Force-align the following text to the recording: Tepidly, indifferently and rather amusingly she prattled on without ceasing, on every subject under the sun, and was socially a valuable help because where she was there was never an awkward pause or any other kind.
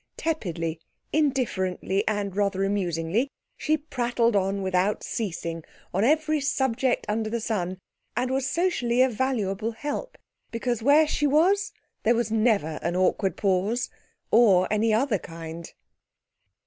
Tepidly, 0.17 0.79
indifferently 1.13 2.03
and 2.07 2.35
rather 2.35 2.63
amusingly 2.63 3.29
she 3.55 3.77
prattled 3.77 4.35
on 4.35 4.63
without 4.63 5.03
ceasing, 5.03 5.63
on 5.93 6.03
every 6.03 6.41
subject 6.41 7.05
under 7.07 7.29
the 7.29 7.39
sun, 7.39 7.77
and 8.17 8.31
was 8.31 8.49
socially 8.49 9.03
a 9.03 9.09
valuable 9.09 9.73
help 9.73 10.17
because 10.49 10.81
where 10.81 11.05
she 11.07 11.27
was 11.27 11.71
there 12.01 12.15
was 12.15 12.31
never 12.31 12.79
an 12.81 12.95
awkward 12.95 13.37
pause 13.37 13.91
or 14.31 14.67
any 14.73 14.91
other 14.91 15.19
kind. 15.19 15.71